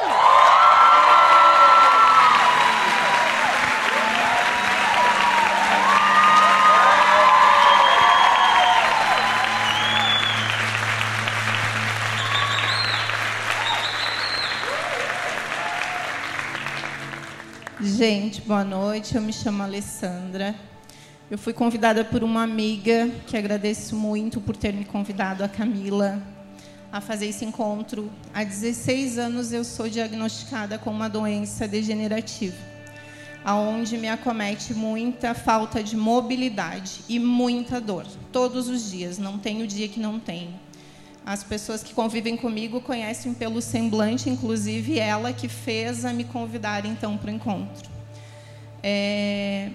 [17.82, 19.16] Gente, boa noite.
[19.16, 20.56] Eu me chamo Alessandra.
[21.30, 26.39] Eu fui convidada por uma amiga que agradeço muito por ter me convidado, a Camila,
[26.92, 28.10] a fazer esse encontro.
[28.34, 32.58] Há 16 anos eu sou diagnosticada com uma doença degenerativa,
[33.44, 39.62] aonde me acomete muita falta de mobilidade e muita dor, todos os dias, não tem
[39.62, 40.50] o dia que não tem.
[41.26, 46.86] As pessoas que convivem comigo conhecem pelo semblante, inclusive ela que fez a me convidar
[46.86, 47.90] então para o encontro.
[48.82, 49.70] É,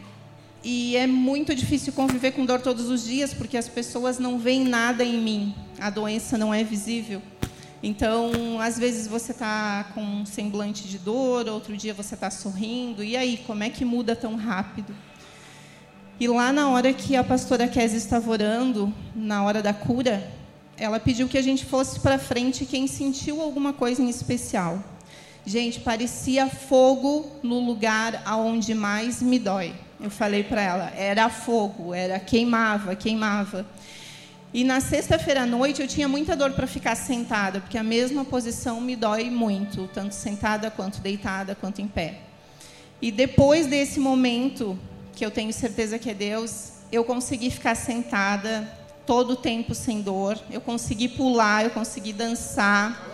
[0.65, 4.65] e é muito difícil conviver com dor todos os dias, porque as pessoas não veem
[4.65, 5.55] nada em mim.
[5.79, 7.21] A doença não é visível.
[7.83, 13.05] Então, às vezes você está com um semblante de dor, outro dia você está sorrindo.
[13.05, 14.97] E aí, como é que muda tão rápido?
[16.19, 20.27] E lá na hora que a pastora Kézia estava orando, na hora da cura,
[20.79, 24.83] ela pediu que a gente fosse para frente quem sentiu alguma coisa em especial.
[25.45, 29.75] Gente, parecia fogo no lugar aonde mais me dói.
[30.05, 33.65] Eu falei para ela, era fogo, era queimava, queimava.
[34.53, 38.23] E na sexta-feira à noite eu tinha muita dor para ficar sentada, porque a mesma
[38.23, 42.19] posição me dói muito, tanto sentada quanto deitada, quanto em pé.
[43.01, 44.79] E depois desse momento,
[45.15, 48.71] que eu tenho certeza que é Deus, eu consegui ficar sentada
[49.07, 53.09] todo o tempo sem dor, eu consegui pular, eu consegui dançar,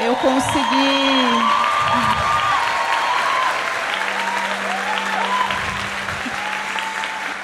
[0.00, 1.72] eu consegui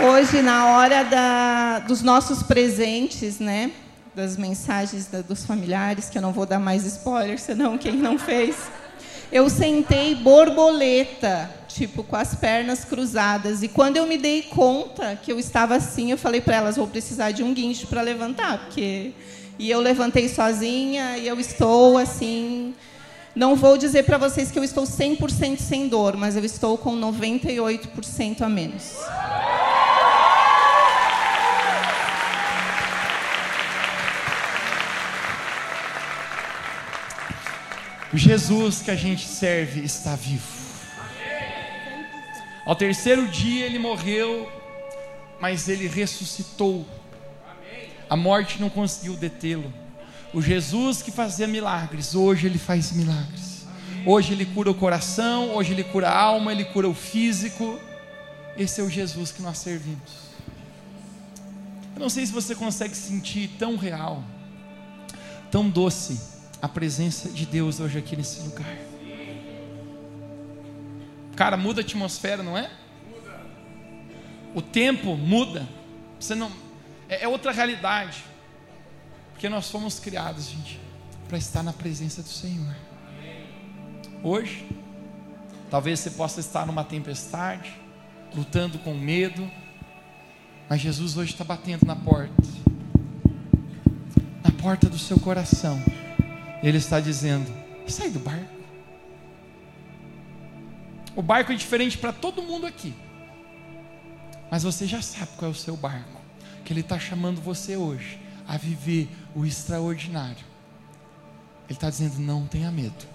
[0.01, 3.72] Hoje, na hora da, dos nossos presentes, né?
[4.14, 8.16] Das mensagens da, dos familiares, que eu não vou dar mais spoiler, senão quem não
[8.16, 8.55] fez.
[9.32, 13.61] Eu sentei borboleta, tipo, com as pernas cruzadas.
[13.64, 16.86] E quando eu me dei conta que eu estava assim, eu falei para elas: vou
[16.86, 19.11] precisar de um guincho para levantar, porque.
[19.59, 22.72] E eu levantei sozinha e eu estou assim.
[23.34, 26.96] Não vou dizer para vocês que eu estou 100% sem dor, mas eu estou com
[26.96, 28.96] 98% a menos.
[38.11, 40.46] O Jesus que a gente serve está vivo.
[42.64, 44.50] Ao terceiro dia ele morreu,
[45.38, 46.86] mas ele ressuscitou.
[48.09, 49.70] A morte não conseguiu detê-lo.
[50.32, 53.66] O Jesus que fazia milagres, hoje ele faz milagres.
[54.06, 57.78] Hoje ele cura o coração, hoje ele cura a alma, ele cura o físico.
[58.56, 60.28] Esse é o Jesus que nós servimos.
[61.94, 64.24] Eu não sei se você consegue sentir tão real,
[65.50, 68.76] tão doce a presença de Deus hoje aqui nesse lugar.
[71.36, 72.70] Cara, muda a atmosfera, não é?
[74.54, 75.68] O tempo muda.
[76.18, 76.50] Você não
[77.09, 78.24] é, é outra realidade.
[79.32, 80.80] Porque nós fomos criados, gente,
[81.28, 82.74] para estar na presença do Senhor.
[84.22, 84.68] Hoje,
[85.70, 87.72] talvez você possa estar numa tempestade,
[88.34, 89.48] lutando com medo,
[90.68, 92.34] mas Jesus hoje está batendo na porta,
[94.42, 95.80] na porta do seu coração.
[96.62, 97.50] Ele está dizendo:
[97.86, 98.59] sai do barco.
[101.14, 102.94] O barco é diferente para todo mundo aqui.
[104.50, 106.20] Mas você já sabe qual é o seu barco.
[106.64, 110.44] Que Ele está chamando você hoje a viver o extraordinário.
[111.68, 113.06] Ele está dizendo: não tenha medo,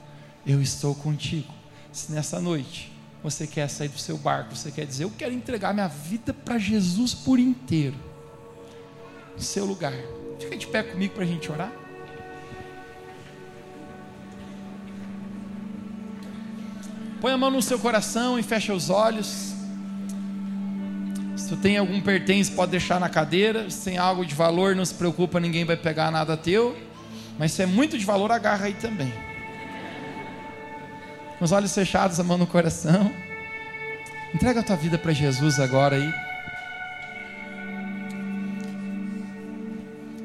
[0.45, 1.53] eu estou contigo.
[1.91, 2.91] Se nessa noite
[3.21, 6.57] você quer sair do seu barco, você quer dizer: eu quero entregar minha vida para
[6.57, 7.95] Jesus por inteiro,
[9.37, 9.93] seu lugar.
[10.39, 11.82] Fica de pé comigo para a gente orar.
[17.23, 19.53] Põe a mão no seu coração e fecha os olhos.
[21.37, 23.69] Se tu tem algum pertence, pode deixar na cadeira.
[23.69, 26.77] Se tem algo de valor, não se preocupa, ninguém vai pegar nada teu.
[27.39, 29.13] Mas se é muito de valor, agarra aí também.
[31.39, 33.09] Com os olhos fechados, a mão no coração.
[34.35, 36.13] Entrega a tua vida para Jesus agora aí.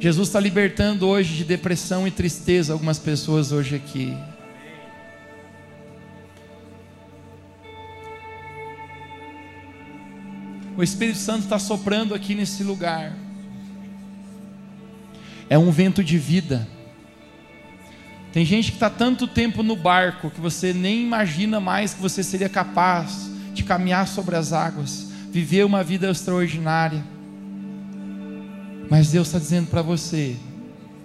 [0.00, 4.18] Jesus está libertando hoje de depressão e tristeza algumas pessoas hoje aqui.
[10.78, 13.12] O Espírito Santo está soprando aqui nesse lugar.
[15.50, 16.68] É um vento de vida.
[18.32, 22.22] Tem gente que está tanto tempo no barco que você nem imagina mais que você
[22.22, 27.04] seria capaz de caminhar sobre as águas, viver uma vida extraordinária.
[28.88, 30.36] Mas Deus está dizendo para você: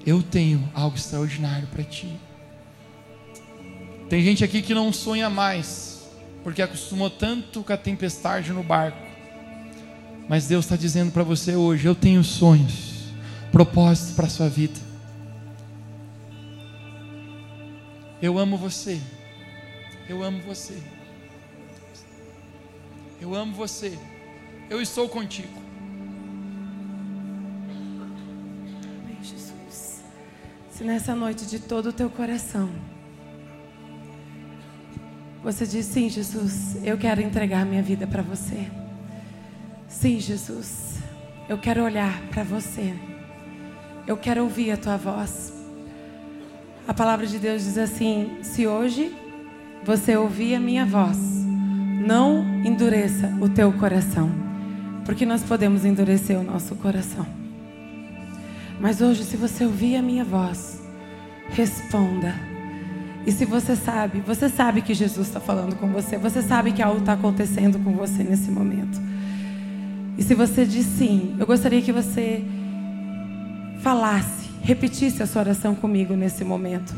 [0.06, 2.14] eu tenho algo extraordinário para ti.
[4.08, 6.08] Tem gente aqui que não sonha mais,
[6.44, 9.03] porque acostumou tanto com a tempestade no barco,
[10.28, 13.14] mas Deus está dizendo para você hoje: eu tenho sonhos,
[13.52, 14.80] propósitos para a sua vida.
[18.22, 19.02] Eu amo você.
[20.08, 20.82] Eu amo você.
[23.20, 23.98] Eu amo você.
[24.70, 25.62] Eu estou contigo.
[29.04, 30.02] Amém, Jesus.
[30.72, 32.70] Se nessa noite de todo o teu coração
[35.44, 38.66] você diz sim, Jesus, eu quero entregar minha vida para você.
[39.94, 40.96] Sim, Jesus.
[41.48, 42.94] Eu quero olhar para você.
[44.06, 45.54] Eu quero ouvir a tua voz.
[46.86, 49.16] A palavra de Deus diz assim: se hoje
[49.86, 51.18] você ouvir a minha voz,
[52.06, 54.30] não endureça o teu coração,
[55.06, 57.26] porque nós podemos endurecer o nosso coração.
[58.82, 60.82] Mas hoje, se você ouvir a minha voz,
[61.52, 62.34] responda.
[63.26, 66.82] E se você sabe, você sabe que Jesus está falando com você, você sabe que
[66.82, 69.13] algo está acontecendo com você nesse momento.
[70.18, 72.44] E se você diz sim, eu gostaria que você
[73.82, 76.96] falasse, repetisse a sua oração comigo nesse momento.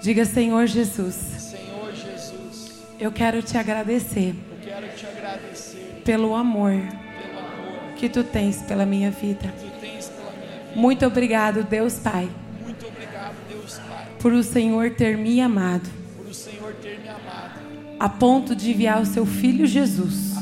[0.00, 1.14] Diga, Senhor Jesus.
[1.14, 2.82] Senhor Jesus.
[2.98, 4.34] Eu quero te agradecer.
[4.50, 9.48] Eu quero te agradecer pelo amor pelo amor que tu tens pela minha vida.
[9.48, 10.72] que tu tens pela minha vida.
[10.76, 12.28] Muito obrigado, Deus Pai,
[12.62, 17.08] Muito obrigado, Deus Pai, por o Senhor ter me amado por o Senhor ter me
[17.08, 17.60] amado,
[17.98, 20.33] a ponto de enviar o seu filho Jesus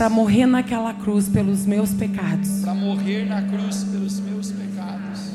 [0.00, 2.62] para morrer naquela cruz pelos meus pecados.
[2.62, 5.32] para morrer na cruz pelos meus pecados.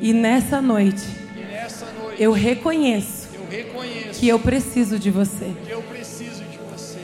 [0.00, 1.04] E nessa noite
[1.36, 5.52] E nessa noite eu reconheço eu reconheço que eu preciso de você.
[5.66, 7.00] que eu preciso de você.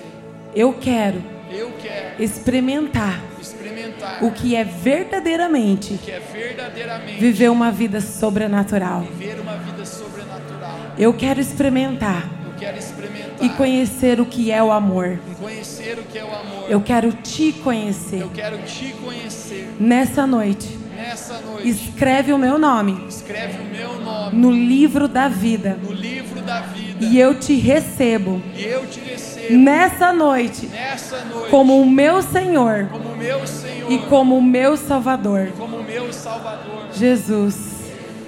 [0.55, 7.73] Eu quero Eu quero experimentar experimentar o que é verdadeiramente que é verdadeiramente viver uma
[7.73, 9.01] vida sobrenatural.
[9.01, 10.79] viver uma vida sobrenatural.
[10.97, 15.19] Eu quero experimentar quero experimentar e conhecer o que é o amor.
[15.31, 16.67] e conhecer o que é o amor.
[16.69, 18.21] Eu quero te conhecer.
[18.21, 19.75] Eu quero te conhecer.
[19.81, 25.29] Nessa noite, Nessa noite, escreve o meu nome escreve o meu nome no livro da
[25.29, 30.67] vida no livro da vida e eu te recebo e eu te recebo nessa noite
[30.67, 35.51] nessa noite como o meu Senhor como meu Senhor e como o meu Salvador.
[35.57, 36.89] como meu Salvador.
[36.93, 37.57] Jesus,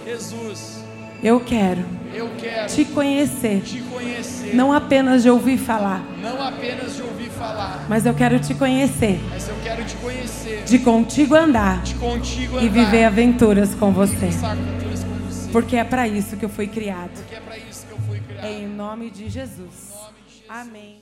[0.06, 0.82] Jesus,
[1.22, 6.96] eu quero eu quero te conhecer, te conhecer, não apenas de ouvir falar, não apenas
[6.96, 11.34] de ouvir falar, mas eu quero te conhecer, mas eu quero te conhecer, de contigo
[11.34, 15.50] andar de contigo andar e viver aventuras com você, aventuras com você.
[15.50, 17.10] porque é para isso que eu fui criado.
[17.14, 18.46] Porque é para isso que eu fui criado.
[18.46, 19.90] Em nome de Jesus.
[19.90, 20.46] Em nome de Jesus.
[20.48, 21.01] Amém.